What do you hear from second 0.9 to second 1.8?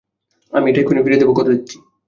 ফিরিয়ে দেব, কথা দিচ্ছি।